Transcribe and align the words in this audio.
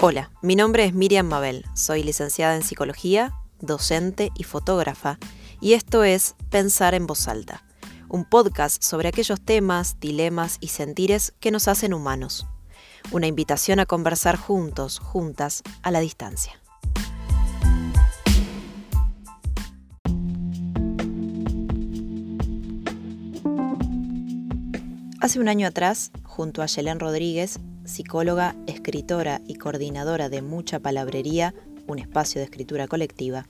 Hola, 0.00 0.30
mi 0.42 0.54
nombre 0.54 0.84
es 0.84 0.94
Miriam 0.94 1.26
Mabel, 1.26 1.64
soy 1.74 2.04
licenciada 2.04 2.54
en 2.54 2.62
psicología, 2.62 3.34
docente 3.58 4.30
y 4.36 4.44
fotógrafa, 4.44 5.18
y 5.60 5.72
esto 5.72 6.04
es 6.04 6.36
Pensar 6.50 6.94
en 6.94 7.08
voz 7.08 7.26
alta, 7.26 7.64
un 8.08 8.24
podcast 8.24 8.80
sobre 8.80 9.08
aquellos 9.08 9.40
temas, 9.40 9.98
dilemas 9.98 10.58
y 10.60 10.68
sentires 10.68 11.34
que 11.40 11.50
nos 11.50 11.66
hacen 11.66 11.92
humanos. 11.92 12.46
Una 13.10 13.26
invitación 13.26 13.80
a 13.80 13.86
conversar 13.86 14.36
juntos, 14.36 15.00
juntas, 15.00 15.64
a 15.82 15.90
la 15.90 15.98
distancia. 15.98 16.62
Hace 25.20 25.40
un 25.40 25.48
año 25.48 25.66
atrás, 25.66 26.12
junto 26.22 26.62
a 26.62 26.66
Yelén 26.66 27.00
Rodríguez, 27.00 27.58
psicóloga, 27.88 28.54
escritora 28.66 29.40
y 29.46 29.54
coordinadora 29.54 30.28
de 30.28 30.42
Mucha 30.42 30.78
Palabrería, 30.78 31.54
un 31.86 31.98
espacio 31.98 32.40
de 32.40 32.44
escritura 32.44 32.86
colectiva, 32.86 33.46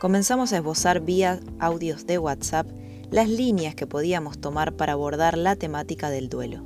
comenzamos 0.00 0.52
a 0.52 0.56
esbozar 0.56 1.00
vía 1.00 1.40
audios 1.58 2.06
de 2.06 2.18
WhatsApp 2.18 2.66
las 3.10 3.28
líneas 3.28 3.74
que 3.74 3.86
podíamos 3.86 4.40
tomar 4.40 4.74
para 4.74 4.94
abordar 4.94 5.36
la 5.36 5.56
temática 5.56 6.10
del 6.10 6.28
duelo. 6.28 6.64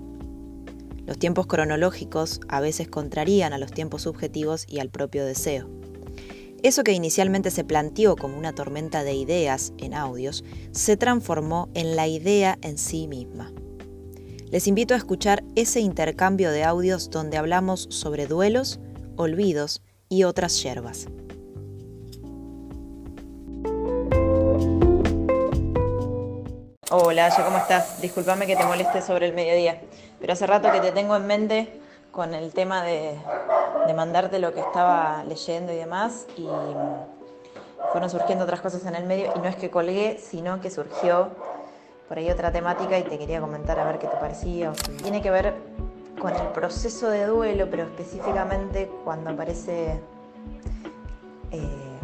Los 1.06 1.18
tiempos 1.18 1.46
cronológicos 1.46 2.40
a 2.48 2.60
veces 2.60 2.88
contrarían 2.88 3.52
a 3.52 3.58
los 3.58 3.72
tiempos 3.72 4.02
subjetivos 4.02 4.64
y 4.68 4.78
al 4.78 4.88
propio 4.88 5.26
deseo. 5.26 5.68
Eso 6.62 6.82
que 6.82 6.92
inicialmente 6.92 7.50
se 7.50 7.64
planteó 7.64 8.16
como 8.16 8.38
una 8.38 8.54
tormenta 8.54 9.04
de 9.04 9.14
ideas 9.14 9.74
en 9.76 9.92
audios 9.92 10.44
se 10.72 10.96
transformó 10.96 11.68
en 11.74 11.94
la 11.94 12.06
idea 12.06 12.58
en 12.62 12.78
sí 12.78 13.06
misma. 13.06 13.52
Les 14.54 14.68
invito 14.68 14.94
a 14.94 14.96
escuchar 14.96 15.42
ese 15.56 15.80
intercambio 15.80 16.52
de 16.52 16.62
audios 16.62 17.10
donde 17.10 17.38
hablamos 17.38 17.88
sobre 17.90 18.28
duelos, 18.28 18.78
olvidos 19.16 19.82
y 20.08 20.22
otras 20.22 20.62
yerbas. 20.62 21.08
Hola, 26.88 27.34
¿cómo 27.44 27.58
estás? 27.58 28.00
Discúlpame 28.00 28.46
que 28.46 28.54
te 28.54 28.64
moleste 28.64 29.02
sobre 29.02 29.26
el 29.26 29.34
mediodía, 29.34 29.80
pero 30.20 30.34
hace 30.34 30.46
rato 30.46 30.70
que 30.70 30.78
te 30.78 30.92
tengo 30.92 31.16
en 31.16 31.26
mente 31.26 31.80
con 32.12 32.32
el 32.32 32.52
tema 32.54 32.84
de, 32.84 33.18
de 33.88 33.94
mandarte 33.94 34.38
lo 34.38 34.54
que 34.54 34.60
estaba 34.60 35.24
leyendo 35.24 35.72
y 35.72 35.76
demás, 35.78 36.28
y 36.36 36.46
fueron 37.90 38.08
surgiendo 38.08 38.44
otras 38.44 38.60
cosas 38.60 38.86
en 38.86 38.94
el 38.94 39.04
medio, 39.04 39.32
y 39.34 39.38
no 39.40 39.48
es 39.48 39.56
que 39.56 39.68
colgué, 39.68 40.16
sino 40.22 40.60
que 40.60 40.70
surgió 40.70 41.32
por 42.08 42.18
ahí 42.18 42.30
otra 42.30 42.52
temática 42.52 42.98
y 42.98 43.02
te 43.02 43.18
quería 43.18 43.40
comentar 43.40 43.78
a 43.78 43.84
ver 43.84 43.98
qué 43.98 44.06
te 44.06 44.16
parecía. 44.16 44.72
Tiene 45.02 45.22
que 45.22 45.30
ver 45.30 45.54
con 46.18 46.34
el 46.34 46.46
proceso 46.48 47.10
de 47.10 47.26
duelo, 47.26 47.68
pero 47.70 47.84
específicamente 47.84 48.90
cuando 49.04 49.30
aparece 49.30 50.00
eh, 51.50 51.98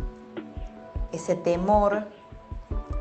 ese 1.13 1.35
temor 1.37 2.05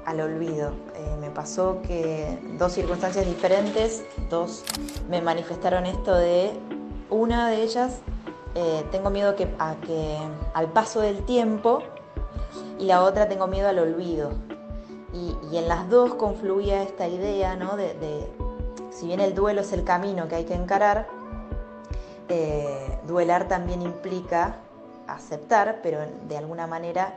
al 0.06 0.22
olvido. 0.22 0.72
Eh, 0.96 1.18
me 1.20 1.30
pasó 1.30 1.82
que 1.82 2.40
dos 2.58 2.74
circunstancias 2.74 3.26
diferentes, 3.26 4.06
dos 4.30 4.64
me 5.10 5.22
manifestaron 5.22 5.86
esto 5.86 6.16
de 6.16 6.52
una 7.10 7.50
de 7.50 7.64
ellas, 7.64 8.00
eh, 8.56 8.84
tengo 8.92 9.10
miedo 9.10 9.36
que, 9.36 9.48
a 9.60 9.76
que 9.86 10.18
al 10.54 10.72
paso 10.72 11.02
del 11.02 11.24
tiempo 11.26 11.84
y 12.80 12.86
la 12.86 13.04
otra 13.04 13.28
tengo 13.28 13.48
miedo 13.48 13.70
al 13.70 13.80
olvido. 13.80 14.32
Y, 15.52 15.58
en 15.58 15.68
las 15.68 15.90
dos 15.90 16.16
confluía 16.16 16.84
esta 16.84 17.08
idea, 17.08 17.56
¿no? 17.56 17.76
De, 17.76 18.28
si 18.92 19.08
bien 19.08 19.20
el 19.20 19.34
duelo 19.34 19.62
es 19.62 19.72
el 19.74 19.84
camino 19.84 20.28
que 20.28 20.36
hay 20.36 20.46
que 20.46 20.54
encarar, 20.54 21.08
eh, 22.28 23.00
duelar 23.08 23.48
también 23.48 23.82
implica 23.82 24.58
aceptar, 25.08 25.80
pero 25.82 26.00
de 26.28 26.38
alguna 26.38 26.68
manera 26.68 27.16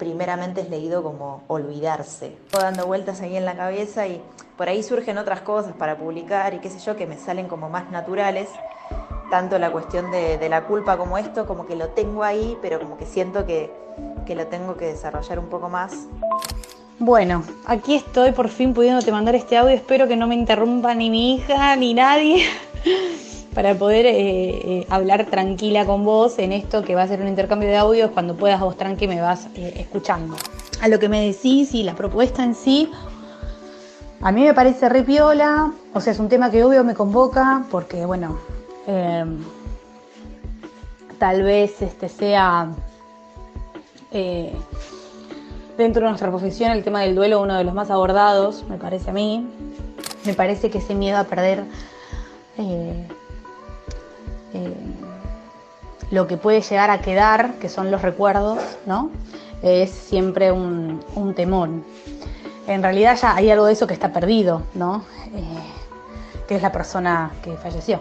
primeramente 0.00 0.62
es 0.62 0.70
leído 0.70 1.02
como 1.02 1.42
olvidarse. 1.46 2.36
Dando 2.50 2.86
vueltas 2.86 3.20
ahí 3.20 3.36
en 3.36 3.44
la 3.44 3.54
cabeza 3.54 4.06
y 4.06 4.22
por 4.56 4.68
ahí 4.68 4.82
surgen 4.82 5.18
otras 5.18 5.42
cosas 5.42 5.74
para 5.74 5.98
publicar 5.98 6.54
y 6.54 6.58
qué 6.58 6.70
sé 6.70 6.78
yo, 6.78 6.96
que 6.96 7.06
me 7.06 7.18
salen 7.18 7.48
como 7.48 7.68
más 7.68 7.90
naturales. 7.90 8.48
Tanto 9.30 9.58
la 9.58 9.70
cuestión 9.70 10.10
de, 10.10 10.48
la 10.48 10.64
culpa 10.64 10.96
como 10.96 11.18
esto, 11.18 11.46
como 11.46 11.66
que 11.66 11.76
lo 11.76 11.90
tengo 11.90 12.24
ahí, 12.24 12.58
pero 12.62 12.80
como 12.80 12.96
que 12.96 13.06
siento 13.06 13.46
que, 13.46 13.70
que 14.26 14.34
lo 14.34 14.46
tengo 14.48 14.76
que 14.76 14.86
desarrollar 14.86 15.38
un 15.38 15.46
poco 15.46 15.68
más. 15.68 15.92
Bueno, 17.02 17.44
aquí 17.64 17.94
estoy 17.94 18.32
por 18.32 18.50
fin 18.50 18.74
pudiéndote 18.74 19.10
mandar 19.10 19.34
este 19.34 19.56
audio. 19.56 19.74
Espero 19.74 20.06
que 20.06 20.16
no 20.16 20.26
me 20.26 20.34
interrumpa 20.34 20.94
ni 20.94 21.08
mi 21.08 21.34
hija 21.34 21.74
ni 21.74 21.94
nadie 21.94 22.44
para 23.54 23.74
poder 23.74 24.04
eh, 24.04 24.12
eh, 24.12 24.86
hablar 24.90 25.24
tranquila 25.24 25.86
con 25.86 26.04
vos 26.04 26.38
en 26.38 26.52
esto 26.52 26.84
que 26.84 26.94
va 26.94 27.04
a 27.04 27.08
ser 27.08 27.22
un 27.22 27.28
intercambio 27.28 27.70
de 27.70 27.78
audios. 27.78 28.10
Cuando 28.10 28.36
puedas 28.36 28.60
vos 28.60 28.76
tranqui 28.76 29.08
me 29.08 29.18
vas 29.22 29.46
eh, 29.54 29.72
escuchando. 29.78 30.36
A 30.82 30.88
lo 30.88 30.98
que 30.98 31.08
me 31.08 31.24
decís 31.24 31.72
y 31.72 31.84
la 31.84 31.94
propuesta 31.94 32.44
en 32.44 32.54
sí, 32.54 32.90
a 34.20 34.30
mí 34.30 34.42
me 34.42 34.52
parece 34.52 34.90
re 34.90 35.02
piola. 35.02 35.72
O 35.94 36.02
sea, 36.02 36.12
es 36.12 36.18
un 36.18 36.28
tema 36.28 36.50
que 36.50 36.62
obvio 36.62 36.84
me 36.84 36.92
convoca 36.92 37.64
porque, 37.70 38.04
bueno, 38.04 38.38
tal 41.18 41.42
vez 41.44 41.80
este 41.80 42.10
sea 42.10 42.68
dentro 45.80 46.02
de 46.02 46.08
nuestra 46.08 46.28
profesión 46.28 46.70
el 46.70 46.84
tema 46.84 47.00
del 47.00 47.14
duelo 47.14 47.40
uno 47.40 47.56
de 47.56 47.64
los 47.64 47.74
más 47.74 47.90
abordados, 47.90 48.64
me 48.68 48.76
parece 48.76 49.10
a 49.10 49.12
mí. 49.12 49.46
Me 50.24 50.34
parece 50.34 50.70
que 50.70 50.78
ese 50.78 50.94
miedo 50.94 51.16
a 51.16 51.24
perder 51.24 51.64
eh, 52.58 53.06
eh, 54.52 54.74
lo 56.10 56.26
que 56.26 56.36
puede 56.36 56.60
llegar 56.60 56.90
a 56.90 57.00
quedar, 57.00 57.54
que 57.54 57.68
son 57.68 57.90
los 57.90 58.02
recuerdos, 58.02 58.58
¿no? 58.84 59.10
Es 59.62 59.90
siempre 59.90 60.52
un, 60.52 61.00
temor. 61.34 61.70
En 62.66 62.82
realidad 62.82 63.18
ya 63.20 63.34
hay 63.34 63.50
algo 63.50 63.66
de 63.66 63.72
eso 63.72 63.86
que 63.86 63.94
está 63.94 64.12
perdido, 64.12 64.62
¿no? 64.74 65.04
Eh, 65.34 65.42
que 66.46 66.56
es 66.56 66.62
la 66.62 66.72
persona 66.72 67.30
que 67.42 67.56
falleció. 67.56 68.00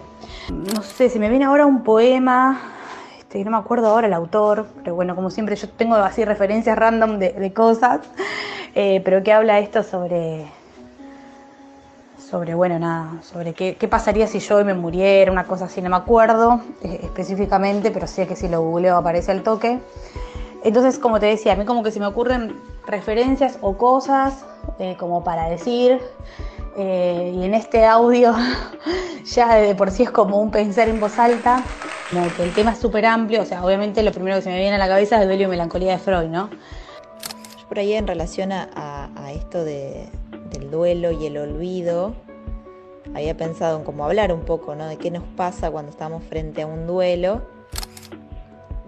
No 0.49 0.81
sé, 0.81 1.09
si 1.09 1.19
me 1.19 1.29
viene 1.29 1.45
ahora 1.45 1.65
un 1.65 1.83
poema 1.83 2.59
este, 3.29 3.45
no 3.45 3.51
me 3.51 3.57
acuerdo 3.57 3.89
ahora 3.89 4.07
el 4.07 4.13
autor, 4.13 4.65
pero 4.83 4.95
bueno, 4.95 5.15
como 5.15 5.29
siempre 5.29 5.55
yo 5.55 5.69
tengo 5.69 5.93
así 5.97 6.25
referencias 6.25 6.75
random 6.75 7.19
de, 7.19 7.53
cosas, 7.53 7.99
eh, 8.73 9.01
pero 9.05 9.21
que 9.21 9.31
habla 9.31 9.59
esto 9.59 9.83
sobre, 9.83 10.47
sobre, 12.17 12.55
bueno, 12.55 12.79
nada, 12.79 13.21
sobre 13.21 13.53
qué, 13.53 13.87
pasaría 13.87 14.25
si 14.25 14.39
yo 14.39 14.65
me 14.65 14.73
muriera, 14.73 15.31
una 15.31 15.43
cosa 15.43 15.65
así, 15.65 15.79
no 15.79 15.91
me 15.91 15.97
acuerdo 15.97 16.61
eh, 16.81 17.01
específicamente, 17.03 17.91
pero 17.91 18.07
sé 18.07 18.25
que 18.25 18.35
si 18.35 18.47
lo 18.47 18.63
googleo 18.63 18.97
aparece 18.97 19.31
al 19.31 19.43
toque. 19.43 19.77
Entonces, 20.63 20.97
como 20.97 21.19
te 21.19 21.27
decía, 21.27 21.53
a 21.53 21.55
mí 21.55 21.65
como 21.65 21.83
que 21.83 21.91
se 21.91 21.99
me 21.99 22.07
ocurren 22.07 22.59
referencias 22.87 23.59
o 23.61 23.77
cosas 23.77 24.43
eh, 24.79 24.95
como 24.99 25.23
para 25.23 25.47
decir, 25.49 26.01
y 26.77 27.43
en 27.43 27.53
este 27.53 27.85
audio 27.85 28.33
ya 29.25 29.55
de 29.55 29.75
por 29.75 29.91
sí 29.91 30.03
es 30.03 30.11
como 30.11 30.41
un 30.41 30.51
pensar 30.51 30.89
en 30.89 30.99
voz 30.99 31.17
alta, 31.19 31.63
como 32.09 32.27
que 32.35 32.43
el 32.43 32.53
tema 32.53 32.71
es 32.71 32.79
súper 32.79 33.05
amplio, 33.05 33.41
o 33.41 33.45
sea, 33.45 33.63
obviamente 33.63 34.03
lo 34.03 34.11
primero 34.11 34.37
que 34.37 34.41
se 34.43 34.49
me 34.49 34.59
viene 34.59 34.75
a 34.75 34.79
la 34.79 34.87
cabeza 34.87 35.17
es 35.17 35.21
el 35.23 35.27
duelo 35.27 35.43
y 35.43 35.47
melancolía 35.47 35.93
de 35.93 35.99
Freud, 35.99 36.27
¿no? 36.27 36.49
Yo 36.49 37.67
por 37.67 37.79
ahí 37.79 37.93
en 37.93 38.07
relación 38.07 38.51
a, 38.51 39.09
esto 39.33 39.63
del 39.63 40.09
duelo 40.71 41.11
y 41.11 41.27
el 41.27 41.37
olvido, 41.37 42.15
había 43.13 43.35
pensado 43.37 43.77
en 43.77 43.83
cómo 43.83 44.05
hablar 44.05 44.33
un 44.33 44.41
poco, 44.41 44.75
¿no? 44.75 44.87
De 44.87 44.97
qué 44.97 45.11
nos 45.11 45.23
pasa 45.35 45.69
cuando 45.69 45.91
estamos 45.91 46.23
frente 46.23 46.63
a 46.63 46.67
un 46.67 46.87
duelo, 46.87 47.43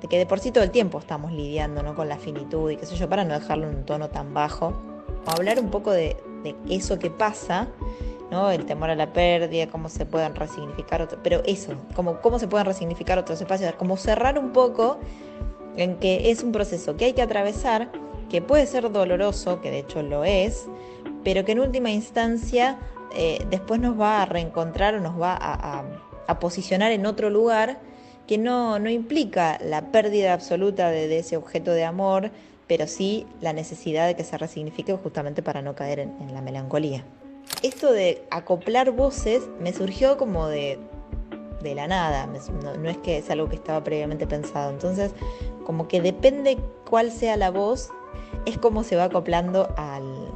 de 0.02 0.08
que 0.08 0.18
de 0.18 0.25
por 0.25 0.40
sí 0.40 0.52
todo 0.52 0.64
el 0.64 0.72
tiempo 0.72 0.97
estamos 0.97 1.31
lidiando, 1.31 1.84
¿no? 1.84 1.96
Con 1.96 2.09
la 2.09 2.18
finitud 2.18 2.72
y 2.72 2.78
qué 2.78 2.86
sé 2.86 2.96
yo, 2.96 3.08
para 3.08 3.24
no 3.24 3.34
dejarlo 3.36 3.70
en 3.70 3.75
un 3.75 3.86
tono 3.86 4.09
tan 4.09 4.34
bajo. 4.34 4.74
Hablar 5.28 5.59
un 5.59 5.70
poco 5.70 5.91
de, 5.91 6.18
de 6.44 6.56
eso 6.69 7.00
que 7.00 7.09
pasa 7.09 7.68
el 8.53 8.66
temor 8.66 8.90
a 8.90 8.96
la 8.96 9.11
pérdida, 9.11 9.67
cómo 9.67 9.90
se 9.90 10.05
pueden 10.05 10.34
resignificar 10.35 11.02
otros, 11.02 11.20
pero 11.22 11.41
eso, 11.46 11.73
como 11.93 12.22
cómo 12.22 12.40
se 12.40 12.47
pueden 12.47 12.66
resignificar 12.66 13.20
otros 13.20 13.41
espacios, 13.41 13.73
como 13.76 13.97
cerrar 13.97 14.40
un 14.40 14.53
poco 14.53 14.99
en 15.76 15.97
que 15.97 16.32
es 16.32 16.41
un 16.41 16.53
proceso 16.53 16.96
que 16.96 17.05
hay 17.05 17.14
que 17.14 17.22
atravesar, 17.22 17.91
que 18.29 18.41
puede 18.41 18.66
ser 18.67 18.90
doloroso, 18.90 19.59
que 19.59 19.70
de 19.70 19.79
hecho 19.79 20.02
lo 20.02 20.23
es, 20.23 20.67
pero 21.26 21.43
que 21.43 21.52
en 21.52 21.59
última 21.59 21.91
instancia 21.91 22.79
eh, 23.14 23.46
después 23.49 23.82
nos 23.82 23.99
va 23.99 24.22
a 24.22 24.26
reencontrar 24.26 24.96
o 24.96 25.02
nos 25.02 25.22
va 25.22 25.37
a, 25.37 25.84
posicionar 26.40 26.94
en 26.94 27.05
otro 27.05 27.29
lugar 27.29 27.79
que 28.26 28.37
no, 28.37 28.78
implica 28.90 29.59
la 29.61 29.91
pérdida 29.91 30.32
absoluta 30.32 30.90
de, 30.90 31.20
ese 31.20 31.35
objeto 31.35 31.72
de 31.72 31.84
amor, 31.84 32.32
pero 32.72 32.88
sí 32.88 33.28
la 33.41 33.52
necesidad 33.52 34.08
de 34.08 34.16
que 34.16 34.23
se 34.23 34.38
resignifique 34.38 34.96
justamente 34.96 35.44
para 35.44 35.62
no 35.62 35.76
caer 35.76 36.00
en 36.00 36.34
la 36.34 36.41
melancolía 36.41 37.03
esto 37.62 37.91
de 37.91 38.23
acoplar 38.32 38.91
voces 38.91 39.44
me 39.59 39.73
surgió 39.73 40.18
como 40.18 40.47
de, 40.47 40.79
de 41.62 41.76
la 41.76 41.88
nada, 41.88 42.28
no, 42.28 42.90
es 42.90 42.97
que 42.97 43.18
es 43.18 43.29
algo 43.29 43.50
que 43.50 43.56
estaba 43.56 43.84
previamente 43.84 44.26
pensado. 44.26 44.72
Entonces, 44.72 45.12
como 45.66 45.88
que 45.88 46.02
depende 46.02 46.58
cuál 46.90 47.12
sea 47.12 47.38
la 47.38 47.52
voz, 47.52 47.90
es 48.46 48.58
como 48.58 48.84
se 48.84 48.96
va 48.96 49.06
acoplando 49.06 49.70
al, 49.78 50.32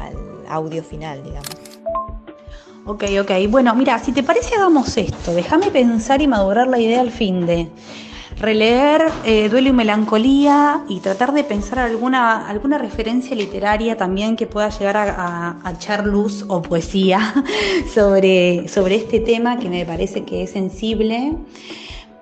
al 0.00 0.16
audio 0.48 0.82
final, 0.82 1.22
digamos. 1.22 1.50
Ok, 2.86 3.04
ok. 3.20 3.30
Bueno, 3.48 3.74
mira, 3.74 3.98
si 4.00 4.10
te 4.10 4.22
parece 4.22 4.56
hagamos 4.56 4.96
esto. 4.96 5.32
Déjame 5.32 5.70
pensar 5.70 6.20
y 6.22 6.26
madurar 6.26 6.66
la 6.66 6.80
idea 6.80 7.00
al 7.00 7.12
fin 7.12 7.46
de 7.46 7.68
releer 8.40 9.02
eh, 9.24 9.48
Duelo 9.50 9.68
y 9.68 9.72
Melancolía 9.72 10.82
y 10.88 11.00
tratar 11.00 11.32
de 11.32 11.44
pensar 11.44 11.78
alguna, 11.78 12.48
alguna 12.48 12.78
referencia 12.78 13.36
literaria 13.36 13.96
también 13.96 14.34
que 14.34 14.46
pueda 14.46 14.70
llegar 14.70 14.96
a, 14.96 15.58
echar 15.72 16.06
luz 16.06 16.44
o 16.48 16.62
poesía 16.62 17.34
sobre, 17.94 18.66
sobre 18.68 18.96
este 18.96 19.20
tema 19.20 19.58
que 19.58 19.68
me 19.68 19.84
parece 19.84 20.24
que 20.24 20.44
es 20.44 20.50
sensible 20.50 21.36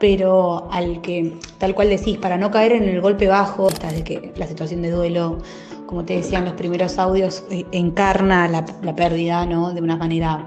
pero 0.00 0.69
al 0.70 1.00
que, 1.00 1.35
tal 1.59 1.75
cual 1.75 1.88
decís, 1.88 2.19
para 2.19 2.37
no 2.37 2.53
caer 2.53 2.73
en 2.73 2.88
el 2.88 3.00
golpe 3.00 3.26
bajo, 3.26 3.69
de 3.69 4.05
que 4.05 4.32
la 4.37 4.47
situación 4.47 4.81
de 4.82 4.93
duelo, 4.93 5.38
como 5.87 6.05
te 6.05 6.14
decía 6.14 6.38
en 6.38 6.44
los 6.44 6.55
primeros 6.55 6.99
audios, 7.00 7.43
eh, 7.50 7.67
encarna 7.73 8.47
la, 8.47 8.64
pérdida 8.94 9.44
¿no? 9.44 9.75
de 9.75 9.81
una 9.81 9.97
manera 9.97 10.47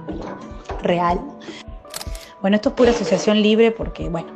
real. 0.82 1.20
Bueno, 2.42 2.56
esto 2.56 2.70
es 2.70 2.76
pura 2.76 2.92
asociación 2.92 3.42
libre 3.42 3.72
porque, 3.72 4.08
bueno, 4.08 4.30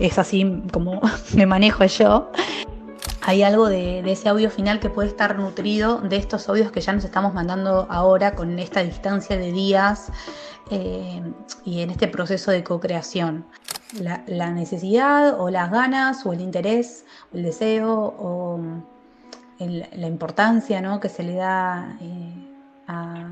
es 0.00 0.18
así 0.18 0.62
como 0.72 1.00
me 1.34 1.46
manejo 1.46 1.84
yo. 1.84 2.30
Hay 3.22 3.42
algo 3.42 3.68
de, 3.68 4.00
ese 4.10 4.28
audio 4.28 4.50
final 4.50 4.80
que 4.80 4.88
puede 4.88 5.08
estar 5.08 5.38
nutrido 5.38 5.98
de 5.98 6.16
estos 6.16 6.48
audios 6.48 6.72
que 6.72 6.80
ya 6.80 6.92
nos 6.92 7.04
estamos 7.04 7.34
mandando 7.34 7.86
ahora 7.90 8.34
con 8.34 8.58
esta 8.58 8.82
distancia 8.82 9.36
de 9.36 9.52
días 9.52 10.10
eh, 10.70 11.20
y 11.64 11.82
en 11.82 11.90
este 11.90 12.08
proceso 12.08 12.50
de 12.50 12.64
co-creación 12.64 13.44
la, 14.00 14.50
necesidad 14.50 15.40
o 15.40 15.50
las 15.50 15.70
ganas 15.70 16.24
o 16.26 16.32
el 16.32 16.40
interés 16.40 17.04
el 17.32 17.42
deseo 17.42 18.14
o 18.18 18.60
la 19.58 20.06
importancia 20.06 20.80
¿no? 20.80 21.00
que 21.00 21.08
se 21.08 21.22
le 21.22 21.34
da 21.34 21.96
eh, 22.00 22.48
a, 22.86 23.30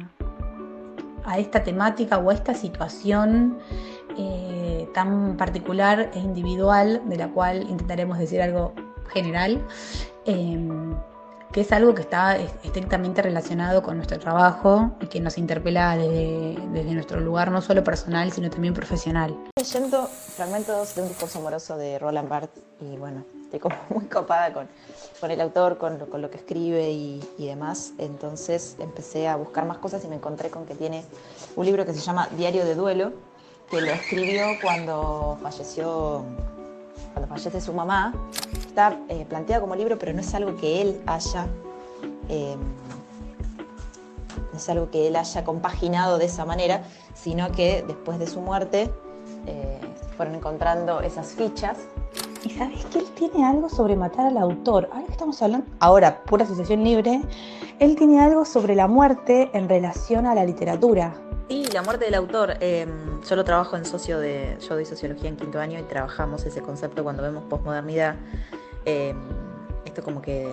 esta 1.39 1.63
temática 1.63 2.19
o 2.19 2.31
a 2.31 2.35
esta 2.35 2.55
situación 2.55 3.59
eh, 4.17 4.56
tan 4.87 5.37
particular 5.37 6.11
e 6.15 6.19
individual 6.19 7.03
de 7.07 7.17
la 7.17 7.29
cual 7.29 7.69
intentaremos 7.69 8.19
decir 8.19 8.43
algo 8.43 8.73
general. 9.13 9.65
Em, 10.25 10.97
que 11.53 11.63
es 11.63 11.73
algo 11.73 11.95
que 11.95 12.03
está 12.03 12.37
estrictamente 12.37 13.23
relacionado 13.23 13.83
con 13.83 13.97
nuestro 13.97 14.19
trabajo 14.19 14.91
y 15.01 15.07
que 15.07 15.21
nos 15.21 15.39
interpela 15.39 15.97
desde, 15.97 16.85
nuestro 16.93 17.19
lugar 17.21 17.51
no 17.51 17.63
solo 17.63 17.83
personal, 17.83 18.31
sino 18.31 18.51
también 18.51 18.75
profesional. 18.75 19.35
Leyendo 19.57 20.07
fragmentos 20.07 20.95
de 20.95 21.01
un 21.01 21.09
discurso 21.09 21.39
amoroso 21.39 21.79
de 21.79 21.99
Roland 21.99 22.29
Barthes 22.29 22.63
y 22.81 22.99
bueno, 22.99 23.25
estoy 23.43 23.59
como 23.59 23.75
muy 23.89 24.05
copada 24.05 24.53
con, 24.53 24.69
con 25.19 25.31
el 25.31 25.41
autor, 25.41 25.79
con 25.79 25.99
lo, 25.99 26.11
con 26.11 26.21
lo 26.21 26.31
que 26.31 26.37
escribe 26.37 26.91
y, 26.91 27.27
y, 27.39 27.47
demás, 27.47 27.93
entonces 27.97 28.77
empecé 28.79 29.27
a 29.27 29.37
buscar 29.37 29.67
más 29.67 29.79
cosas 29.79 30.05
y 30.05 30.09
me 30.09 30.17
encontré 30.17 30.51
con 30.51 30.67
que 30.67 30.75
tiene 30.75 31.05
un 31.57 31.65
libro 31.65 31.87
que 31.87 31.95
se 31.95 32.01
llama 32.01 32.29
Diario 32.37 32.67
de 32.67 32.75
Duelo, 32.75 33.13
que 33.71 33.81
lo 33.81 33.91
escribió 33.91 34.45
cuando 34.63 35.39
falleció 35.43 36.25
cuando 37.17 37.35
fallece 37.35 37.63
su 37.63 37.73
mamá, 37.73 38.13
está 38.67 38.99
eh, 39.09 39.25
planteado 39.27 39.63
como 39.63 39.75
libro, 39.75 39.99
pero 39.99 40.13
no 40.13 40.21
es 40.21 40.35
algo 40.35 40.55
que 40.57 40.83
él 40.83 41.01
haya, 41.07 41.47
em, 42.29 42.59
es 44.55 44.69
algo 44.69 44.91
que 44.91 45.09
él 45.09 45.17
haya 45.17 45.43
compaginado 45.43 46.19
de 46.19 46.27
esa 46.27 46.45
manera, 46.45 46.83
sino 47.15 47.51
que 47.53 47.83
después 47.87 48.19
de 48.19 48.27
su 48.27 48.43
muerte 48.43 48.91
eh, 49.47 49.81
fueron 50.19 50.35
encontrando 50.35 51.01
esas 51.01 51.29
fichas. 51.29 51.79
Y 52.45 52.51
sabes 52.51 52.85
que 52.85 52.99
él 52.99 53.07
tiene 53.15 53.47
algo 53.47 53.71
sobre 53.71 53.97
matar 53.97 54.27
al 54.27 54.37
autor. 54.37 54.91
Ahora 54.93 55.07
que 55.07 55.13
estamos 55.13 55.41
hablando, 55.41 55.67
ahora, 55.81 56.23
pura 56.25 56.45
asociación 56.45 56.85
libre, 56.85 57.23
él 57.79 57.97
tiene 57.97 58.21
algo 58.21 58.45
sobre 58.45 58.75
la 58.75 58.89
muerte 58.89 59.49
en 59.55 59.71
relación 59.71 60.27
a 60.27 60.35
la 60.35 60.45
literatura. 60.45 61.15
Y 61.49 61.67
la 61.67 61.83
muerte 61.83 62.07
del 62.07 62.15
autor. 62.15 62.57
Eh, 62.61 62.87
yo 63.29 63.37
lo 63.37 63.45
trabajo 63.45 63.77
en 63.77 63.85
socio 63.85 64.19
de. 64.19 64.57
Yo 64.69 64.75
doy 64.75 64.85
sociología 64.85 65.29
en 65.29 65.37
quinto 65.37 65.61
año 65.61 65.79
y 65.79 65.83
trabajamos 65.83 66.45
ese 66.45 66.61
concepto 66.61 67.05
cuando 67.05 67.23
vemos 67.23 67.45
posmodernidad. 67.45 68.17
Em, 68.85 69.17
esto 69.85 70.03
como 70.03 70.21
que. 70.21 70.53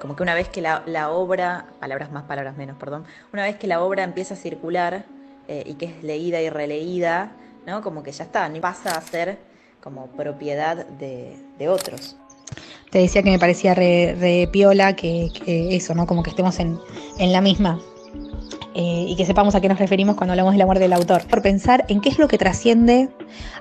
Como 0.00 0.16
que 0.16 0.22
una 0.22 0.34
vez 0.34 0.50
que 0.50 0.60
la, 0.60 1.10
obra, 1.10 1.66
palabras 1.80 2.12
más, 2.12 2.24
palabras 2.24 2.56
menos, 2.58 2.76
perdón, 2.76 3.04
una 3.32 3.44
vez 3.44 3.56
que 3.56 3.66
la 3.66 3.82
obra 3.82 4.02
empieza 4.02 4.34
a 4.34 4.36
circular 4.36 5.06
eh, 5.48 5.62
y 5.64 5.74
que 5.74 5.86
es 5.86 6.02
leída 6.02 6.42
y 6.42 6.50
releída, 6.50 7.32
¿no? 7.66 7.80
Como 7.80 8.02
que 8.02 8.12
ya 8.12 8.24
está, 8.24 8.46
ni 8.50 8.60
pasa 8.60 8.90
a 8.90 9.00
ser 9.00 9.38
como 9.80 10.08
propiedad 10.08 10.86
de, 10.86 11.68
otros. 11.68 12.16
Te 12.90 12.98
decía 12.98 13.22
que 13.22 13.30
me 13.30 13.38
parecía 13.38 13.74
re, 13.74 14.48
piola 14.52 14.94
que, 14.94 15.30
eso, 15.46 15.94
¿no? 15.94 16.06
Como 16.06 16.22
que 16.22 16.30
estemos 16.30 16.58
en, 16.58 16.78
en 17.18 17.32
la 17.32 17.40
misma. 17.40 17.80
Eh, 18.76 19.06
y 19.08 19.14
que 19.14 19.24
sepamos 19.24 19.54
a 19.54 19.60
qué 19.60 19.68
nos 19.68 19.78
referimos 19.78 20.16
cuando 20.16 20.32
hablamos 20.32 20.52
de 20.52 20.58
la 20.58 20.66
muerte 20.66 20.82
del 20.82 20.92
autor. 20.92 21.22
Por 21.28 21.42
pensar 21.42 21.84
en 21.88 22.00
qué 22.00 22.08
es 22.08 22.18
lo 22.18 22.26
que 22.26 22.38
trasciende 22.38 23.08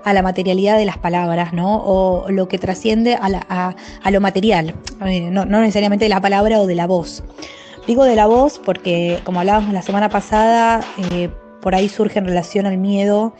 a 0.04 0.12
la 0.12 0.24
materialidad 0.24 0.76
de 0.76 0.86
las 0.86 0.98
palabras, 0.98 1.54
¿no? 1.54 1.84
O 1.86 2.30
lo 2.30 2.48
que 2.48 2.58
trasciende 2.58 3.16
a, 3.22 3.76
lo 4.10 4.22
material, 4.22 4.74
eh, 5.06 5.30
no, 5.30 5.46
necesariamente 5.46 6.06
de 6.06 6.10
la 6.10 6.20
palabra 6.20 6.60
o 6.60 6.66
de 6.66 6.74
la 6.74 6.88
voz. 6.88 7.24
Digo 7.86 8.06
de 8.06 8.16
la 8.16 8.26
voz 8.26 8.60
porque, 8.64 9.20
como 9.24 9.40
hablábamos 9.40 9.72
la 9.72 9.84
semana 9.84 10.10
pasada, 10.10 10.82
eh, 11.12 11.30
por 11.62 11.76
ahí 11.76 11.90
surge 11.90 12.18
en 12.18 12.26
relación 12.26 12.66
al 12.66 12.80
miedo 12.80 13.36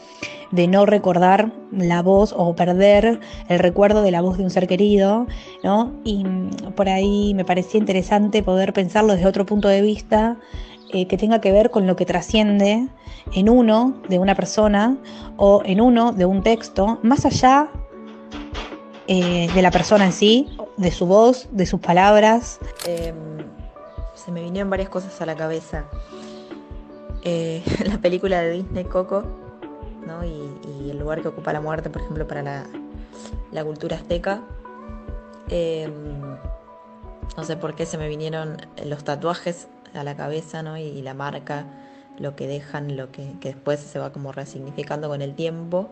de 0.52 0.68
no 0.68 0.86
recordar 0.86 1.52
la 1.72 2.04
voz 2.04 2.36
o 2.38 2.56
perder 2.56 3.20
el 3.50 3.60
recuerdo 3.60 4.04
de 4.04 4.12
la 4.12 4.22
voz 4.22 4.38
de 4.38 4.44
un 4.44 4.52
ser 4.52 4.68
querido, 4.68 5.26
¿no? 5.64 5.92
Y 6.04 6.24
mm, 6.24 6.74
por 6.76 6.88
ahí 6.88 7.34
me 7.34 7.46
parecía 7.46 7.80
interesante 7.80 8.44
poder 8.44 8.74
pensarlo 8.74 9.14
desde 9.14 9.26
otro 9.26 9.48
punto 9.48 9.68
de 9.68 9.82
vista 9.82 10.38
eh, 10.94 11.08
que 11.08 11.18
tenga 11.18 11.42
que 11.42 11.52
ver 11.52 11.72
con 11.72 11.88
lo 11.88 11.96
que 11.96 12.06
trasciende 12.06 12.88
en 13.34 13.50
uno 13.50 14.00
de 14.10 14.20
una 14.20 14.36
persona 14.36 14.96
o 15.38 15.64
en 15.66 15.82
uno 15.82 16.12
de 16.14 16.28
un 16.28 16.44
texto, 16.44 17.00
más 17.02 17.26
allá 17.26 17.68
eh, 19.08 19.50
de 19.56 19.62
la 19.64 19.72
persona 19.72 20.06
en 20.06 20.12
sí, 20.12 20.56
de 20.78 20.92
su 20.92 21.08
voz, 21.08 21.48
de 21.52 21.66
sus 21.66 21.80
palabras. 21.80 22.60
Em, 22.86 23.16
se 24.14 24.32
me 24.32 24.44
vinieron 24.44 24.70
varias 24.70 24.90
cosas 24.90 25.20
a 25.20 25.26
la 25.26 25.36
cabeza. 25.36 25.86
Eh, 27.24 27.64
la 27.88 27.98
película 27.98 28.42
de 28.42 28.52
Disney 28.52 28.84
Coco 28.84 29.24
¿no? 30.06 30.24
y, 30.24 30.92
el 30.92 31.00
lugar 31.00 31.24
que 31.24 31.30
ocupa 31.30 31.54
la 31.54 31.62
muerte, 31.62 31.90
por 31.90 32.04
ejemplo, 32.04 32.28
para 32.28 32.68
la, 33.52 33.64
cultura 33.64 33.96
azteca. 33.96 34.44
Em, 35.50 35.92
no 37.36 37.44
sé 37.44 37.58
por 37.58 37.74
qué 37.74 37.88
se 37.88 37.98
me 37.98 38.08
vinieron 38.08 38.58
los 38.86 39.04
tatuajes 39.04 39.70
a 39.94 40.04
la 40.04 40.16
cabeza, 40.16 40.64
¿no? 40.64 40.78
Y, 40.78 41.02
la 41.02 41.14
marca, 41.14 41.66
lo 42.18 42.36
que 42.36 42.48
dejan, 42.48 42.98
lo 42.98 43.12
que, 43.12 43.34
después 43.42 43.80
se 43.80 44.00
va 44.00 44.12
como 44.12 44.32
resignificando 44.32 45.10
con 45.10 45.22
el 45.22 45.36
tiempo. 45.36 45.90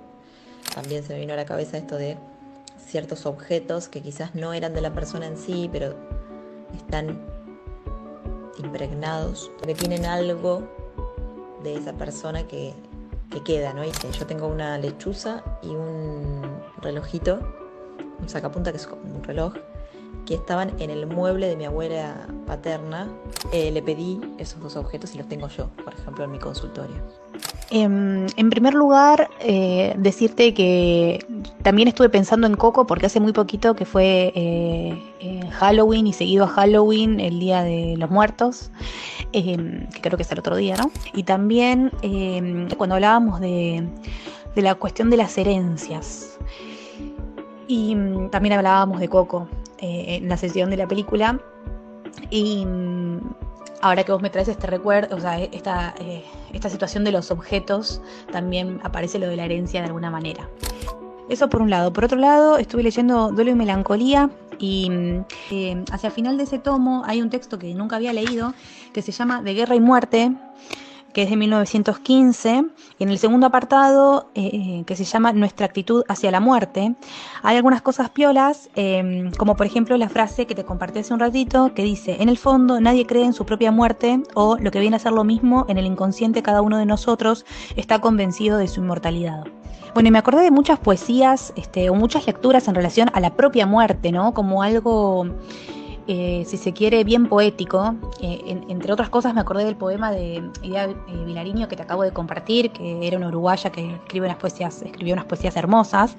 También 0.73 1.03
se 1.03 1.13
me 1.13 1.19
vino 1.19 1.33
a 1.33 1.35
la 1.35 1.45
cabeza 1.45 1.77
esto 1.77 1.97
de 1.97 2.17
ciertos 2.85 3.25
objetos 3.25 3.87
que 3.87 4.01
quizás 4.01 4.35
no 4.35 4.53
eran 4.53 4.73
de 4.73 4.81
la 4.81 4.93
persona 4.93 5.27
en 5.27 5.37
sí, 5.37 5.69
pero 5.71 5.95
están 6.75 7.19
impregnados, 8.57 9.51
que 9.65 9.73
tienen 9.73 10.05
algo 10.05 10.63
de 11.63 11.75
esa 11.75 11.93
persona 11.93 12.47
que, 12.47 12.73
que 13.31 13.43
queda, 13.43 13.73
¿no? 13.73 13.83
Y 13.83 13.91
yo 13.91 14.25
tengo 14.27 14.47
una 14.47 14.77
lechuza 14.77 15.43
y 15.61 15.69
un 15.69 16.41
relojito, 16.81 17.39
un 18.19 18.29
sacapunta 18.29 18.71
que 18.71 18.77
es 18.77 18.87
como 18.87 19.03
un 19.03 19.23
reloj, 19.23 19.53
que 20.25 20.35
estaban 20.35 20.71
en 20.79 20.89
el 20.89 21.07
mueble 21.07 21.47
de 21.47 21.55
mi 21.55 21.65
abuela 21.65 22.27
paterna. 22.45 23.07
Eh, 23.51 23.71
le 23.71 23.81
pedí 23.81 24.19
esos 24.37 24.59
dos 24.61 24.75
objetos 24.75 25.13
y 25.15 25.17
los 25.17 25.27
tengo 25.27 25.47
yo, 25.49 25.69
por 25.83 25.93
ejemplo, 25.93 26.23
en 26.23 26.31
mi 26.31 26.39
consultorio. 26.39 26.95
Em, 27.69 28.27
en, 28.35 28.49
primer 28.49 28.73
lugar, 28.73 29.29
eh, 29.39 29.95
decirte 29.97 30.53
que 30.53 31.25
también 31.63 31.87
estuve 31.87 32.09
pensando 32.09 32.45
en 32.45 32.55
Coco 32.55 32.85
porque 32.85 33.05
hace 33.05 33.19
muy 33.19 33.31
poquito 33.31 33.75
que 33.75 33.85
fue 33.85 34.33
eh, 34.35 35.49
Halloween 35.51 36.07
y 36.07 36.13
seguido 36.13 36.43
a 36.45 36.47
Halloween 36.47 37.19
el 37.19 37.39
Día 37.39 37.63
de 37.63 37.95
los 37.97 38.09
Muertos, 38.09 38.71
em, 39.31 39.87
que 39.89 40.01
creo 40.01 40.17
que 40.17 40.23
es 40.23 40.31
el 40.31 40.39
otro 40.39 40.55
día, 40.55 40.75
¿no? 40.75 40.91
Y 41.13 41.23
también 41.23 41.91
em, 42.01 42.67
cuando 42.77 42.95
hablábamos 42.95 43.39
de, 43.39 43.87
de 44.55 44.61
la 44.61 44.75
cuestión 44.75 45.09
de 45.09 45.17
las 45.17 45.37
herencias. 45.37 46.37
Y 47.67 47.95
también 48.31 48.53
hablábamos 48.53 48.99
de 48.99 49.07
Coco. 49.07 49.47
Eh, 49.81 50.17
en 50.21 50.29
la 50.29 50.37
sesión 50.37 50.69
de 50.69 50.77
la 50.77 50.87
película. 50.87 51.39
Y 52.29 52.63
mm, 52.67 53.17
ahora 53.81 54.03
que 54.03 54.11
vos 54.11 54.21
me 54.21 54.29
traes 54.29 54.47
este 54.47 54.67
recuerdo, 54.67 55.15
o 55.15 55.19
sea, 55.19 55.39
esta, 55.39 55.95
eh, 55.99 56.23
esta 56.53 56.69
situación 56.69 57.03
de 57.03 57.11
los 57.11 57.31
objetos, 57.31 57.99
también 58.31 58.79
aparece 58.83 59.17
lo 59.17 59.27
de 59.27 59.37
la 59.37 59.45
herencia 59.45 59.81
de 59.81 59.87
alguna 59.87 60.11
manera. 60.11 60.47
Eso 61.29 61.49
por 61.49 61.63
un 61.63 61.71
lado. 61.71 61.91
Por 61.93 62.05
otro 62.05 62.19
lado, 62.19 62.59
estuve 62.59 62.83
leyendo 62.83 63.31
Duelo 63.31 63.49
y 63.49 63.55
Melancolía 63.55 64.29
y 64.59 64.87
mm, 64.91 65.25
eh, 65.49 65.83
hacia 65.91 66.11
final 66.11 66.37
de 66.37 66.43
ese 66.43 66.59
tomo 66.59 67.01
hay 67.07 67.23
un 67.23 67.31
texto 67.31 67.57
que 67.57 67.73
nunca 67.73 67.95
había 67.95 68.13
leído 68.13 68.53
que 68.93 69.01
se 69.01 69.11
llama 69.11 69.41
De 69.41 69.55
Guerra 69.55 69.73
y 69.73 69.79
Muerte 69.79 70.31
que 71.13 71.23
es 71.23 71.29
de 71.29 71.37
1915. 71.37 72.65
Y 72.99 73.03
en 73.03 73.09
el 73.09 73.17
segundo 73.17 73.47
apartado, 73.47 74.29
eh, 74.35 74.83
que 74.85 74.95
se 74.95 75.03
llama 75.03 75.33
Nuestra 75.33 75.65
actitud 75.65 76.03
hacia 76.07 76.31
la 76.31 76.39
muerte, 76.39 76.95
hay 77.43 77.57
algunas 77.57 77.81
cosas 77.81 78.09
piolas, 78.09 78.69
em, 78.75 79.31
como 79.31 79.55
por 79.55 79.65
ejemplo 79.65 79.97
la 79.97 80.09
frase 80.09 80.45
que 80.45 80.55
te 80.55 80.63
compartí 80.63 80.99
hace 80.99 81.13
un 81.13 81.19
ratito, 81.19 81.73
que 81.73 81.83
dice, 81.83 82.17
en 82.19 82.29
el 82.29 82.37
fondo 82.37 82.79
nadie 82.81 83.05
cree 83.05 83.25
en 83.25 83.33
su 83.33 83.45
propia 83.45 83.71
muerte, 83.71 84.21
o 84.33 84.57
lo 84.57 84.71
que 84.71 84.79
viene 84.79 84.95
a 84.95 84.99
ser 84.99 85.11
lo 85.11 85.23
mismo, 85.23 85.65
en 85.69 85.77
el 85.77 85.85
inconsciente 85.85 86.41
cada 86.41 86.61
uno 86.61 86.77
de 86.77 86.85
nosotros 86.85 87.45
está 87.75 87.99
convencido 87.99 88.57
de 88.57 88.67
su 88.67 88.81
inmortalidad. 88.81 89.43
Bueno, 89.93 90.07
y 90.07 90.11
me 90.11 90.19
acordé 90.19 90.43
de 90.43 90.51
muchas 90.51 90.79
poesías 90.79 91.51
este, 91.57 91.89
o 91.89 91.95
muchas 91.95 92.25
lecturas 92.25 92.67
en 92.67 92.75
relación 92.75 93.09
a 93.13 93.19
la 93.19 93.35
propia 93.35 93.65
muerte, 93.65 94.11
¿no? 94.11 94.33
Como 94.33 94.63
algo 94.63 95.25
eh, 96.07 96.43
si 96.47 96.57
se 96.57 96.73
quiere, 96.73 97.03
bien 97.03 97.27
poético. 97.27 97.95
Eh, 98.21 98.61
entre 98.67 98.91
otras 98.91 99.09
cosas, 99.09 99.33
me 99.33 99.41
acordé 99.41 99.65
del 99.65 99.75
poema 99.75 100.11
de 100.11 100.43
Idea 100.63 100.85
eh, 100.85 100.95
Vilariño 101.25 101.67
que 101.67 101.75
te 101.75 101.83
acabo 101.83 102.03
de 102.03 102.11
compartir, 102.11 102.71
que 102.71 103.05
era 103.05 103.17
una 103.17 103.27
uruguaya 103.27 103.71
que 103.71 103.95
escribe 103.95 104.25
unas 104.25 104.37
poesías, 104.37 104.81
escribió 104.81 105.13
unas 105.13 105.25
poesías 105.25 105.55
hermosas. 105.55 106.15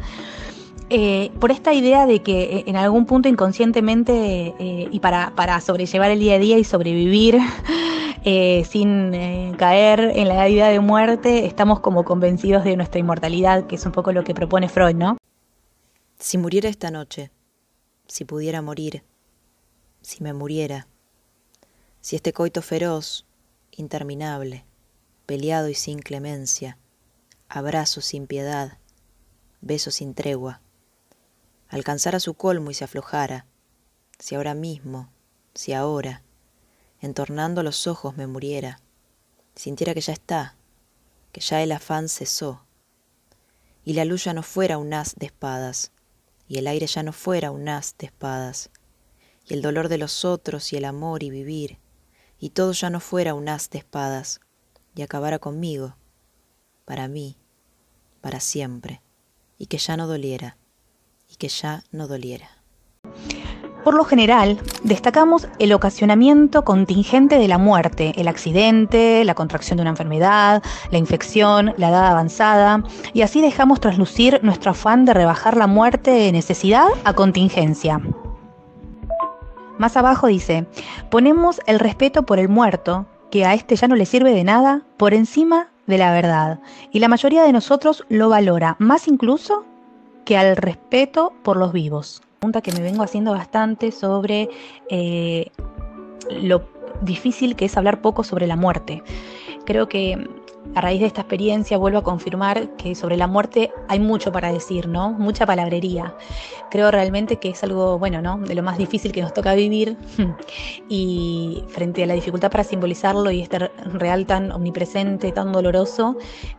por 1.41 1.51
esta 1.51 1.73
idea 1.73 2.07
de 2.07 2.21
que 2.21 2.65
en 2.67 2.77
algún 2.77 3.07
punto 3.07 3.29
inconscientemente 3.29 4.55
y 4.59 5.01
para, 5.01 5.61
sobrellevar 5.61 6.11
el 6.11 6.21
día 6.21 6.35
a 6.35 6.39
día 6.39 6.59
y 6.59 6.65
sobrevivir 6.65 7.39
sin 8.65 9.55
caer 9.57 10.13
en 10.15 10.29
la 10.29 10.49
idea 10.49 10.69
de 10.69 10.81
muerte, 10.81 11.47
estamos 11.47 11.81
como 11.81 12.05
convencidos 12.05 12.65
de 12.65 12.77
nuestra 12.77 13.01
inmortalidad, 13.01 13.67
que 13.67 13.77
es 13.77 13.87
un 13.87 13.93
poco 13.93 14.13
lo 14.13 14.23
que 14.23 14.35
propone 14.35 14.69
Freud, 14.69 14.97
¿no? 14.97 15.17
Si 16.19 16.37
muriera 16.37 16.69
esta 16.69 16.91
noche, 16.91 17.31
si 18.07 18.25
pudiera 18.25 18.61
morir, 18.61 19.03
si 20.03 20.23
me 20.23 20.33
muriera, 20.33 20.87
si 22.01 22.17
este 22.17 22.33
coito 22.33 22.63
feroz, 22.63 23.25
interminable, 23.71 24.65
peleado 25.27 25.69
y 25.69 25.75
sin 25.75 26.01
clemencia, 26.01 26.79
abrazo 27.49 28.01
sin 28.01 28.27
piedad, 28.27 28.79
beso 29.61 29.91
sin 29.91 30.15
tregua, 30.15 30.61
alcanzara 31.69 32.21
su 32.21 32.35
colmo 32.35 32.71
y 32.71 32.75
se 32.75 32.85
aflojara, 32.85 33.47
si 34.19 34.35
ahora 34.35 34.55
mismo, 34.55 35.11
si 35.55 35.73
ahora, 35.73 36.23
entornando 37.01 37.63
los 37.63 37.87
ojos 37.87 38.17
me 38.17 38.27
muriera, 38.27 38.81
sintiera 39.55 39.95
que 39.95 40.01
ya 40.01 40.13
está, 40.13 40.57
que 41.31 41.41
ya 41.41 41.63
el 41.63 41.73
afán 41.73 42.09
cesó, 42.09 42.65
y 43.85 43.95
la 43.95 44.05
luz 44.05 44.25
ya 44.25 44.35
no 44.35 44.43
fuera 44.43 44.79
un 44.79 44.93
haz 44.93 45.15
de 45.17 45.27
espadas, 45.27 45.93
y 46.49 46.59
el 46.59 46.67
aire 46.67 46.87
ya 46.87 47.03
no 47.03 47.13
fuera 47.13 47.51
un 47.51 47.69
haz 47.69 47.97
de 47.99 48.07
espadas, 48.07 48.71
y 49.47 49.55
el 49.55 49.63
dolor 49.63 49.89
de 49.89 49.99
los 49.99 50.25
otros 50.25 50.73
y 50.73 50.77
el 50.77 50.85
amor 50.85 51.23
y 51.23 51.31
vivir, 51.31 51.79
y 52.39 52.51
todo 52.51 52.73
ya 52.73 52.91
no 52.91 53.01
fuera 53.01 53.35
un 53.35 53.49
haz 53.49 53.71
de 53.71 53.79
espadas, 53.79 54.41
y 54.95 55.03
acabara 55.03 55.39
conmigo, 55.39 55.97
para 56.85 57.09
mí, 57.09 57.37
para 58.21 58.41
siempre, 58.41 59.03
y 59.59 59.67
que 59.67 59.79
ya 59.79 59.97
no 59.97 60.07
doliera, 60.07 60.57
y 61.29 61.37
que 61.37 61.49
ya 61.49 61.85
no 61.91 62.09
doliera. 62.09 62.51
Por 63.85 63.95
lo 63.95 64.05
general, 64.05 64.61
destacamos 64.85 65.49
el 65.59 65.73
ocasionamiento 65.73 66.65
contingente 66.65 67.39
de 67.39 67.49
la 67.49 67.59
muerte, 67.59 68.13
el 68.17 68.29
accidente, 68.29 69.25
la 69.25 69.35
contracción 69.35 69.77
de 69.77 69.83
una 69.83 69.91
enfermedad, 69.91 70.63
la 70.93 70.99
infección, 70.99 71.75
la 71.79 71.89
edad 71.89 72.07
avanzada, 72.07 72.85
y 73.13 73.23
así 73.23 73.41
dejamos 73.41 73.81
traslucir 73.81 74.39
nuestro 74.45 74.71
afán 74.71 75.05
de 75.05 75.15
rebajar 75.15 75.57
la 75.57 75.67
muerte 75.67 76.13
de 76.13 76.31
necesidad 76.31 76.87
a 77.03 77.15
contingencia. 77.15 78.01
Más 79.83 79.97
abajo 79.97 80.29
dice, 80.29 80.65
ponemos 81.11 81.61
el 81.67 81.81
respeto 81.81 82.23
por 82.23 82.39
el 82.39 82.49
muerto, 82.49 83.07
que 83.33 83.45
a 83.45 83.55
este 83.55 83.75
ya 83.75 83.89
no 83.89 83.97
le 83.97 84.07
sirve 84.07 84.33
de 84.33 84.45
nada, 84.45 84.83
por 84.97 85.13
encima 85.13 85.71
de 85.89 85.99
la 85.99 86.13
verdad. 86.13 86.61
Y 86.93 87.01
la 87.01 87.09
mayoría 87.09 87.43
de 87.43 87.53
nosotros 87.53 88.05
lo 88.09 88.29
valora, 88.29 88.77
más 88.79 89.09
incluso 89.09 89.65
que 90.25 90.37
al 90.37 90.55
respeto 90.57 91.33
por 91.43 91.57
los 91.57 91.73
vivos. 91.73 92.23
Pregunta 92.39 92.61
que 92.61 92.71
me 92.71 92.81
vengo 92.81 93.03
haciendo 93.03 93.33
bastante 93.33 93.91
sobre 93.91 94.51
eh, 94.89 95.51
lo 96.31 96.63
difícil 97.01 97.57
que 97.57 97.65
es 97.65 97.77
hablar 97.77 98.03
poco 98.03 98.23
sobre 98.23 98.47
la 98.47 98.55
muerte. 98.55 99.03
Creo 99.67 99.89
que 99.89 100.29
a 100.75 100.81
raíz 100.81 101.01
de 101.01 101.07
esta 101.07 101.23
experiencia 101.23 101.77
vuelvo 101.77 101.99
a 101.99 102.03
confirmar 102.03 102.69
que 102.77 102.95
sobre 102.95 103.17
la 103.17 103.27
muerte 103.27 103.71
hay 103.89 104.01
mucho 104.01 104.33
para 104.33 104.53
decir, 104.53 104.89
¿no? 104.89 105.11
Mucha 105.11 105.47
palabrería. 105.47 106.15
Creo 106.71 106.91
realmente 106.91 107.37
que 107.37 107.51
es 107.51 107.63
algo, 107.63 107.99
bueno, 107.99 108.23
¿no? 108.23 108.39
De 108.39 108.55
lo 108.55 108.63
más 108.63 108.79
difícil 108.79 109.13
que 109.13 109.23
nos 109.23 109.35
toca 109.35 109.55
vivir 109.55 109.97
y 110.89 111.65
frente 111.69 112.03
a 112.03 112.07
la 112.07 112.15
dificultad 112.15 112.51
para 112.51 112.65
simbolizarlo 112.65 113.31
y 113.31 113.43
este 113.43 113.59
real 113.59 114.27
tan 114.27 114.53
omnipresente, 114.53 115.33
tan 115.33 115.53
doloroso, 115.53 116.17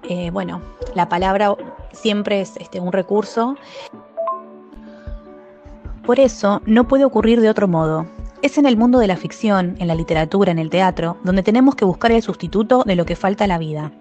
eh, 0.08 0.30
bueno, 0.32 0.62
la 0.94 1.10
palabra 1.10 1.56
siempre 1.92 2.42
es 2.42 2.58
este, 2.58 2.80
un 2.80 2.92
recurso. 2.92 3.56
Por 6.06 6.20
eso 6.20 6.62
no 6.66 6.88
puede 6.88 7.06
ocurrir 7.06 7.40
de 7.40 7.50
otro 7.50 7.68
modo. 7.68 8.06
Es 8.44 8.58
en 8.58 8.66
el 8.66 8.76
mundo 8.76 9.00
de 9.00 9.08
la 9.08 9.16
ficción, 9.16 9.78
en 9.80 9.88
la 9.88 9.96
literatura, 9.96 10.52
en 10.52 10.60
el 10.60 10.70
teatro, 10.70 11.16
donde 11.24 11.44
tenemos 11.44 11.76
que 11.76 11.86
buscar 11.86 12.12
el 12.12 12.22
sustituto 12.22 12.84
de 12.86 12.98
lo 12.98 13.06
que 13.06 13.16
falta 13.16 13.46
a 13.46 13.48
la 13.48 13.58
vida. 13.58 13.94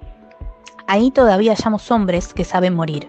Ahí 0.88 1.12
todavía 1.12 1.54
hallamos 1.54 1.88
hombres 1.92 2.34
que 2.34 2.42
saben 2.42 2.74
morir, 2.74 3.08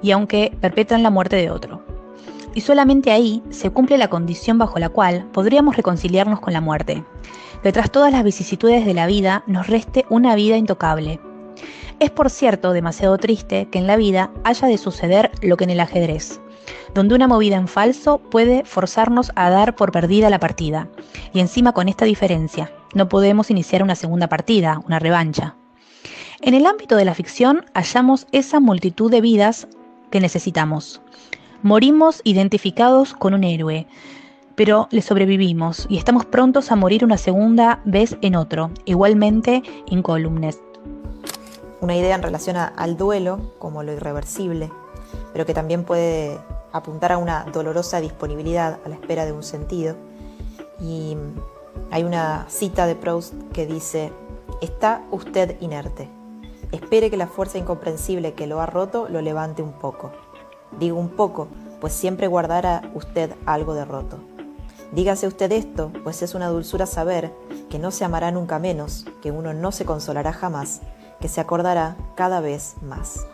y 0.00 0.12
aunque 0.12 0.56
perpetran 0.62 1.02
la 1.02 1.10
muerte 1.10 1.36
de 1.36 1.50
otro. 1.50 1.84
Y 2.54 2.62
solamente 2.62 3.10
ahí 3.10 3.42
se 3.50 3.68
cumple 3.68 3.98
la 3.98 4.08
condición 4.08 4.56
bajo 4.56 4.78
la 4.78 4.88
cual 4.88 5.26
podríamos 5.34 5.76
reconciliarnos 5.76 6.40
con 6.40 6.54
la 6.54 6.62
muerte, 6.62 7.04
que 7.62 7.70
tras 7.70 7.90
todas 7.90 8.10
las 8.10 8.24
vicisitudes 8.24 8.86
de 8.86 8.94
la 8.94 9.06
vida 9.06 9.44
nos 9.46 9.66
reste 9.66 10.06
una 10.08 10.34
vida 10.34 10.56
intocable. 10.56 11.20
Es 12.00 12.08
por 12.08 12.30
cierto 12.30 12.72
demasiado 12.72 13.18
triste 13.18 13.68
que 13.70 13.78
en 13.78 13.86
la 13.86 13.96
vida 13.96 14.30
haya 14.44 14.66
de 14.66 14.78
suceder 14.78 15.30
lo 15.42 15.58
que 15.58 15.64
en 15.64 15.70
el 15.70 15.80
ajedrez, 15.80 16.40
donde 16.94 17.14
una 17.14 17.28
movida 17.28 17.56
en 17.56 17.68
falso 17.68 18.18
puede 18.18 18.64
forzarnos 18.64 19.32
a 19.34 19.50
dar 19.50 19.74
por 19.74 19.92
perdida 19.92 20.30
la 20.30 20.40
partida. 20.40 20.88
Y 21.32 21.40
encima 21.40 21.72
con 21.72 21.88
esta 21.88 22.04
diferencia, 22.04 22.72
no 22.94 23.08
podemos 23.08 23.50
iniciar 23.50 23.82
una 23.82 23.96
segunda 23.96 24.28
partida, 24.28 24.80
una 24.86 24.98
revancha. 24.98 25.56
En 26.40 26.54
el 26.54 26.66
ámbito 26.66 26.96
de 26.96 27.04
la 27.04 27.14
ficción 27.14 27.64
hallamos 27.74 28.26
esa 28.32 28.60
multitud 28.60 29.10
de 29.10 29.20
vidas 29.20 29.66
que 30.10 30.20
necesitamos. 30.20 31.00
Morimos 31.62 32.20
identificados 32.24 33.14
con 33.14 33.34
un 33.34 33.44
héroe, 33.44 33.86
pero 34.54 34.86
le 34.90 35.02
sobrevivimos 35.02 35.86
y 35.88 35.96
estamos 35.96 36.26
prontos 36.26 36.70
a 36.70 36.76
morir 36.76 37.04
una 37.04 37.18
segunda 37.18 37.80
vez 37.84 38.16
en 38.20 38.36
otro, 38.36 38.70
igualmente 38.84 39.62
incólumes. 39.86 40.60
Una 41.80 41.96
idea 41.96 42.14
en 42.14 42.22
relación 42.22 42.56
al 42.56 42.96
duelo 42.96 43.54
como 43.58 43.82
lo 43.82 43.92
irreversible, 43.92 44.70
pero 45.34 45.44
que 45.44 45.52
también 45.52 45.82
puede 45.82 46.38
apuntar 46.72 47.10
a 47.12 47.18
una 47.18 47.44
dolorosa 47.52 48.00
disponibilidad 48.00 48.78
a 48.84 48.88
la 48.88 48.94
espera 48.94 49.26
de 49.26 49.32
un 49.32 49.42
sentido. 49.42 49.96
Y 50.80 51.16
hay 51.90 52.04
una 52.04 52.46
cita 52.48 52.86
de 52.86 52.94
Proust 52.94 53.34
que 53.52 53.66
dice, 53.66 54.12
está 54.62 55.02
usted 55.10 55.60
inerte. 55.60 56.08
Espere 56.70 57.10
que 57.10 57.16
la 57.16 57.26
fuerza 57.26 57.58
incomprensible 57.58 58.34
que 58.34 58.46
lo 58.46 58.60
ha 58.60 58.66
roto 58.66 59.08
lo 59.08 59.20
levante 59.20 59.60
un 59.60 59.72
poco. 59.72 60.12
Digo 60.78 60.98
un 60.98 61.10
poco, 61.10 61.48
pues 61.80 61.92
siempre 61.92 62.28
guardará 62.28 62.88
usted 62.94 63.34
algo 63.44 63.74
de 63.74 63.84
roto. 63.84 64.18
Dígase 64.92 65.26
usted 65.26 65.50
esto, 65.50 65.90
pues 66.04 66.22
es 66.22 66.36
una 66.36 66.46
dulzura 66.46 66.86
saber 66.86 67.32
que 67.68 67.80
no 67.80 67.90
se 67.90 68.04
amará 68.04 68.30
nunca 68.30 68.60
menos, 68.60 69.04
que 69.20 69.32
uno 69.32 69.52
no 69.52 69.72
se 69.72 69.84
consolará 69.84 70.32
jamás, 70.32 70.80
que 71.20 71.26
se 71.26 71.40
acordará 71.40 71.96
cada 72.14 72.38
vez 72.38 72.74
más. 72.82 73.26